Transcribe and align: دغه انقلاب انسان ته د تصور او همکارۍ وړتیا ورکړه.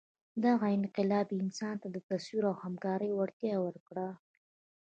دغه 0.45 0.67
انقلاب 0.77 1.27
انسان 1.41 1.75
ته 1.81 1.87
د 1.91 1.97
تصور 2.09 2.43
او 2.49 2.55
همکارۍ 2.63 3.11
وړتیا 3.13 3.55
ورکړه. 3.61 4.07